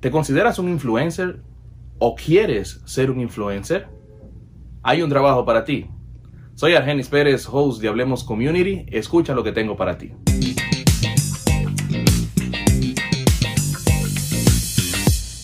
[0.00, 1.42] ¿Te consideras un influencer
[1.98, 3.86] o quieres ser un influencer?
[4.82, 5.90] Hay un trabajo para ti.
[6.54, 8.86] Soy Argenis Pérez, host de Hablemos Community.
[8.88, 10.12] Escucha lo que tengo para ti.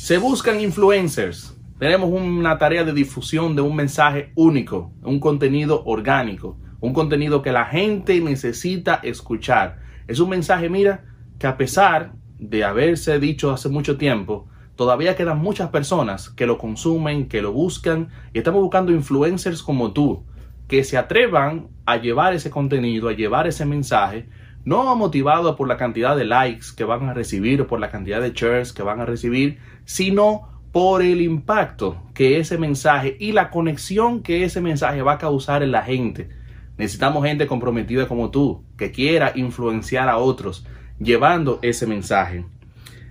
[0.00, 1.54] Se buscan influencers.
[1.79, 7.52] Tenemos una tarea de difusión de un mensaje único, un contenido orgánico, un contenido que
[7.52, 9.80] la gente necesita escuchar.
[10.09, 11.04] Es un mensaje, mira,
[11.38, 14.46] que a pesar de haberse dicho hace mucho tiempo,
[14.77, 19.93] todavía quedan muchas personas que lo consumen, que lo buscan y estamos buscando influencers como
[19.93, 20.24] tú,
[20.69, 24.29] que se atrevan a llevar ese contenido, a llevar ese mensaje,
[24.65, 28.20] no motivado por la cantidad de likes que van a recibir o por la cantidad
[28.20, 33.51] de shares que van a recibir, sino por el impacto que ese mensaje y la
[33.51, 36.29] conexión que ese mensaje va a causar en la gente.
[36.77, 40.66] Necesitamos gente comprometida como tú, que quiera influenciar a otros,
[40.98, 42.45] llevando ese mensaje.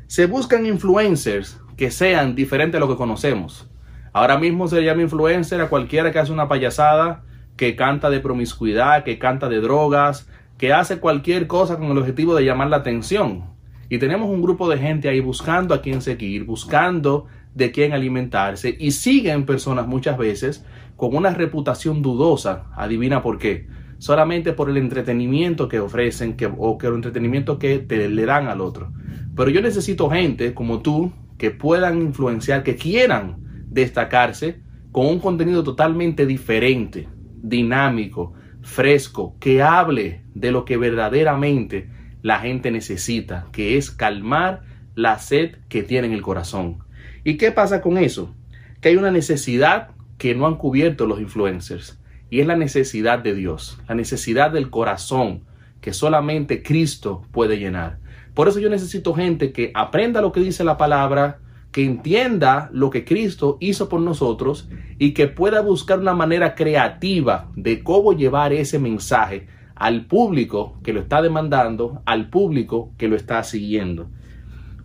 [0.07, 3.69] Se buscan influencers que sean diferentes a lo que conocemos.
[4.13, 7.23] Ahora mismo se llama influencer a cualquiera que hace una payasada,
[7.57, 12.35] que canta de promiscuidad, que canta de drogas, que hace cualquier cosa con el objetivo
[12.35, 13.45] de llamar la atención.
[13.89, 18.75] Y tenemos un grupo de gente ahí buscando a quién seguir, buscando de quién alimentarse
[18.77, 22.65] y siguen personas muchas veces con una reputación dudosa.
[22.75, 23.67] Adivina por qué
[23.97, 28.47] solamente por el entretenimiento que ofrecen que, o que el entretenimiento que te, le dan
[28.47, 28.91] al otro.
[29.35, 33.37] Pero yo necesito gente como tú que puedan influenciar, que quieran
[33.69, 34.59] destacarse
[34.91, 37.07] con un contenido totalmente diferente,
[37.41, 41.89] dinámico, fresco, que hable de lo que verdaderamente
[42.21, 44.63] la gente necesita, que es calmar
[44.95, 46.79] la sed que tiene en el corazón.
[47.23, 48.33] ¿Y qué pasa con eso?
[48.81, 53.35] Que hay una necesidad que no han cubierto los influencers y es la necesidad de
[53.35, 55.41] Dios, la necesidad del corazón
[55.81, 57.99] que solamente Cristo puede llenar.
[58.33, 61.39] Por eso yo necesito gente que aprenda lo que dice la palabra,
[61.71, 64.67] que entienda lo que Cristo hizo por nosotros
[64.97, 70.93] y que pueda buscar una manera creativa de cómo llevar ese mensaje al público que
[70.93, 74.07] lo está demandando, al público que lo está siguiendo.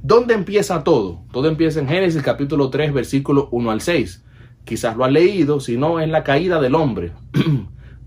[0.03, 1.22] ¿Dónde empieza todo?
[1.32, 4.25] Todo empieza en Génesis capítulo 3, versículo 1 al 6
[4.65, 7.12] quizás lo ha leído, sino en la caída del hombre,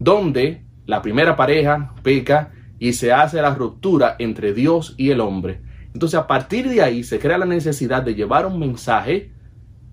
[0.03, 5.61] donde la primera pareja peca y se hace la ruptura entre Dios y el hombre.
[5.93, 9.31] Entonces a partir de ahí se crea la necesidad de llevar un mensaje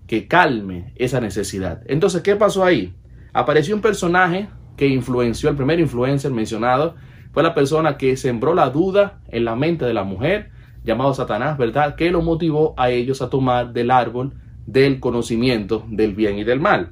[0.07, 1.83] que calme esa necesidad.
[1.85, 2.93] Entonces, ¿qué pasó ahí?
[3.31, 6.95] Apareció un personaje que influenció, el primer influencer mencionado,
[7.31, 10.51] fue la persona que sembró la duda en la mente de la mujer,
[10.83, 11.95] llamado Satanás, ¿verdad?
[11.95, 14.33] Que lo motivó a ellos a tomar del árbol
[14.65, 16.91] del conocimiento del bien y del mal.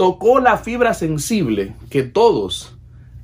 [0.00, 2.74] Tocó la fibra sensible que todos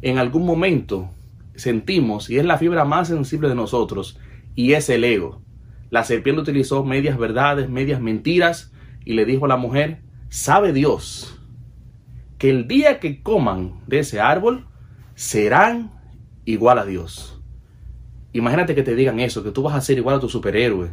[0.02, 1.08] en algún momento
[1.54, 4.18] sentimos y es la fibra más sensible de nosotros
[4.54, 5.40] y es el ego.
[5.88, 8.74] La serpiente utilizó medias verdades, medias mentiras
[9.06, 11.40] y le dijo a la mujer, sabe Dios
[12.36, 14.66] que el día que coman de ese árbol
[15.14, 15.92] serán
[16.44, 17.40] igual a Dios.
[18.34, 20.90] Imagínate que te digan eso, que tú vas a ser igual a tu superhéroe,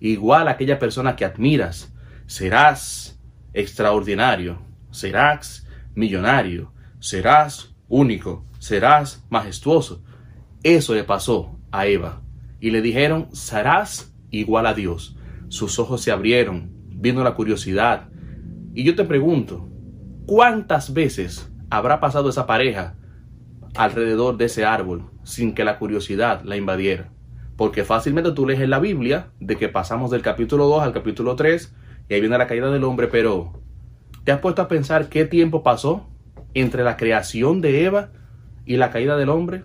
[0.00, 1.94] igual a aquella persona que admiras.
[2.24, 3.20] Serás
[3.52, 10.02] extraordinario, serás millonario, serás único, serás majestuoso.
[10.62, 12.22] Eso le pasó a Eva.
[12.60, 15.16] Y le dijeron, serás igual a Dios.
[15.48, 18.08] Sus ojos se abrieron, vino la curiosidad.
[18.74, 19.68] Y yo te pregunto,
[20.26, 22.96] ¿cuántas veces habrá pasado esa pareja
[23.74, 27.10] alrededor de ese árbol sin que la curiosidad la invadiera?
[27.56, 31.36] Porque fácilmente tú lees en la Biblia de que pasamos del capítulo 2 al capítulo
[31.36, 31.74] 3
[32.08, 33.60] y ahí viene la caída del hombre, pero
[34.26, 36.08] ¿te has puesto a pensar qué tiempo pasó
[36.52, 38.10] entre la creación de Eva
[38.64, 39.62] y la caída del hombre?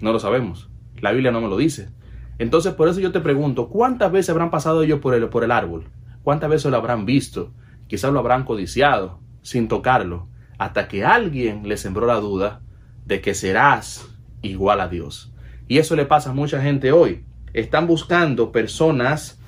[0.00, 0.70] No lo sabemos.
[1.02, 1.90] La Biblia no me lo dice.
[2.38, 5.84] Entonces, por eso yo te pregunto, ¿cuántas veces habrán pasado ellos por el, árbol?
[6.22, 7.52] ¿Cuántas veces lo habrán visto?
[7.86, 12.62] Quizás lo habrán codiciado sin tocarlo, hasta que alguien le sembró la duda
[13.04, 14.08] de que serás
[14.40, 15.34] igual a Dios.
[15.68, 17.26] Y eso le pasa a mucha gente hoy.
[17.52, 19.38] Están buscando personas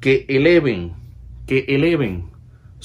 [0.00, 0.94] que eleven,
[1.46, 2.33] que eleven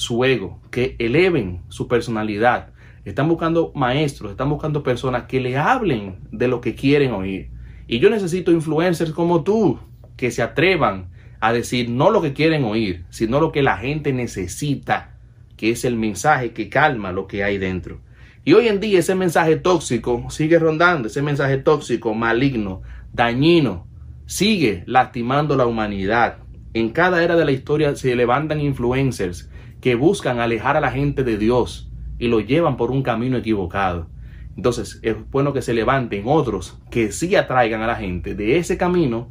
[0.00, 2.70] su ego, que eleven su personalidad.
[3.04, 7.50] Están buscando maestros, están buscando personas que le hablen de lo que quieren oír.
[7.86, 9.78] Y yo necesito influencers como tú,
[10.16, 14.14] que se atrevan a decir no lo que quieren oír, sino lo que la gente
[14.14, 15.18] necesita,
[15.58, 18.00] que es el mensaje que calma lo que hay dentro.
[18.42, 22.80] Y hoy en día ese mensaje tóxico sigue rondando, ese mensaje tóxico, maligno,
[23.12, 23.86] dañino,
[24.24, 26.38] sigue lastimando la humanidad.
[26.72, 29.50] En cada era de la historia se levantan influencers
[29.80, 34.08] que buscan alejar a la gente de Dios y lo llevan por un camino equivocado.
[34.56, 38.76] Entonces es bueno que se levanten otros que sí atraigan a la gente de ese
[38.76, 39.30] camino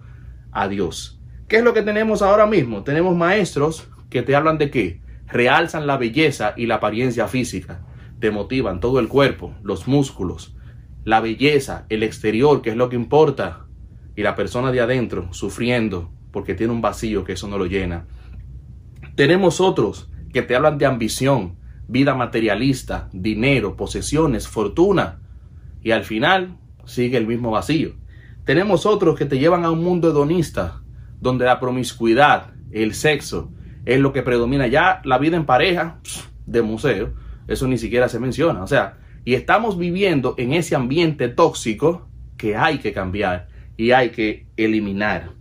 [0.51, 1.21] a Dios.
[1.47, 2.83] ¿Qué es lo que tenemos ahora mismo?
[2.83, 5.01] Tenemos maestros que te hablan de qué?
[5.27, 7.85] Realzan la belleza y la apariencia física.
[8.19, 10.55] Te motivan todo el cuerpo, los músculos,
[11.05, 13.65] la belleza, el exterior, que es lo que importa.
[14.15, 18.05] Y la persona de adentro sufriendo porque tiene un vacío que eso no lo llena.
[19.15, 21.55] Tenemos otros que te hablan de ambición,
[21.87, 25.19] vida materialista, dinero, posesiones, fortuna.
[25.81, 27.93] Y al final sigue el mismo vacío.
[28.45, 30.81] Tenemos otros que te llevan a un mundo hedonista,
[31.19, 33.51] donde la promiscuidad, el sexo,
[33.85, 34.67] es lo que predomina.
[34.67, 35.99] Ya la vida en pareja,
[36.45, 37.13] de museo,
[37.47, 38.63] eso ni siquiera se menciona.
[38.63, 43.47] O sea, y estamos viviendo en ese ambiente tóxico que hay que cambiar
[43.77, 45.31] y hay que eliminar.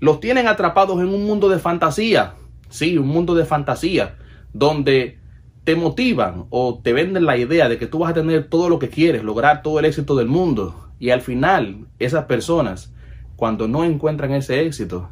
[0.00, 2.34] Los tienen atrapados en un mundo de fantasía.
[2.70, 4.16] Sí, un mundo de fantasía,
[4.52, 5.18] donde
[5.64, 8.78] te motivan o te venden la idea de que tú vas a tener todo lo
[8.78, 10.88] que quieres, lograr todo el éxito del mundo.
[11.00, 12.94] Y al final, esas personas,
[13.34, 15.10] cuando no encuentran ese éxito,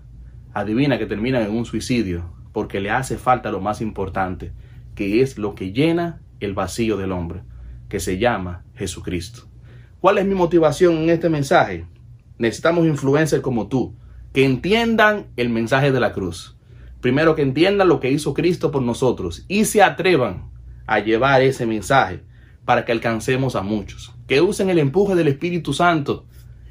[0.55, 4.53] adivina que terminan en un suicidio, porque le hace falta lo más importante,
[4.95, 7.43] que es lo que llena el vacío del hombre,
[7.89, 9.49] que se llama Jesucristo.
[10.01, 11.87] ¿Cuál es mi motivación en este mensaje?
[12.39, 13.97] Necesitamos influencers como tú,
[14.33, 16.58] que entiendan el mensaje de la cruz
[17.01, 20.51] Primero que entiendan lo que hizo Cristo por nosotros y se atrevan
[20.87, 22.23] a llevar ese mensaje
[22.65, 24.15] para que alcancemos a muchos.
[24.27, 26.27] Que usen el empuje del Espíritu Santo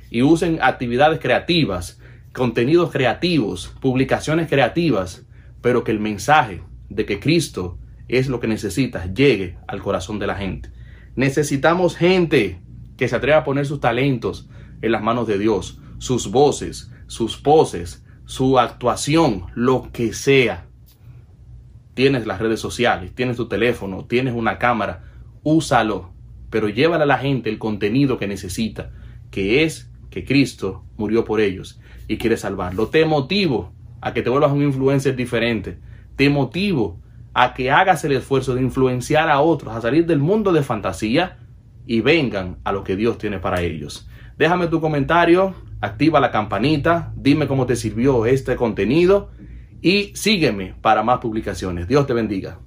[0.10, 2.00] y usen actividades creativas,
[2.34, 5.26] contenidos creativos, publicaciones creativas,
[5.62, 7.78] pero que el mensaje de que Cristo
[8.08, 10.72] es lo que necesitas llegue al corazón de la gente.
[11.16, 12.62] Necesitamos gente
[12.96, 14.50] que se atreva a poner sus talentos
[14.82, 20.66] en las manos de Dios, sus voces, sus poses, su actuación, lo que sea.
[21.94, 25.06] Tienes las redes sociales, tienes tu teléfono, tienes una cámara,
[25.44, 26.12] úsalo,
[26.50, 28.92] pero llévale a la gente el contenido que necesita,
[29.32, 31.80] que es que Cristo murió por ellos
[32.10, 32.90] y quiere salvarlo.
[32.90, 33.72] Te motivo
[34.02, 35.80] a que te vuelvas un influencer diferente.
[36.18, 37.00] Te motivo
[37.34, 41.38] a que hagas el esfuerzo de influenciar a otros, a salir del mundo de fantasía
[41.86, 44.10] y vengan a lo que Dios tiene para ellos.
[44.38, 49.30] Déjame tu comentario, activa la campanita, dime cómo te sirvió este contenido
[49.82, 51.88] y sígueme para más publicaciones.
[51.88, 52.60] Dios te bendiga.